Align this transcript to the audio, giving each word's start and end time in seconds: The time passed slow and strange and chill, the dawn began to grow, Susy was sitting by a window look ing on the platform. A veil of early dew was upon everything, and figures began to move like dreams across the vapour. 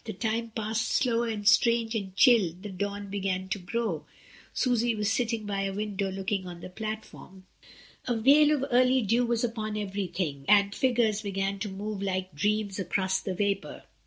The 0.03 0.13
time 0.13 0.49
passed 0.55 0.87
slow 0.87 1.21
and 1.21 1.47
strange 1.47 1.93
and 1.93 2.15
chill, 2.15 2.53
the 2.59 2.69
dawn 2.69 3.11
began 3.11 3.49
to 3.49 3.59
grow, 3.59 4.07
Susy 4.51 4.95
was 4.95 5.11
sitting 5.11 5.45
by 5.45 5.61
a 5.61 5.73
window 5.73 6.09
look 6.11 6.31
ing 6.31 6.47
on 6.47 6.59
the 6.61 6.71
platform. 6.71 7.45
A 8.05 8.17
veil 8.17 8.49
of 8.49 8.65
early 8.71 9.03
dew 9.03 9.27
was 9.27 9.43
upon 9.43 9.77
everything, 9.77 10.43
and 10.47 10.73
figures 10.73 11.21
began 11.21 11.59
to 11.59 11.69
move 11.69 12.01
like 12.01 12.33
dreams 12.33 12.79
across 12.79 13.19
the 13.21 13.35
vapour. 13.35 13.83